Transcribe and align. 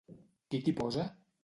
Qui 0.53 0.61
t'hi 0.63 0.75
posa? 0.81 1.07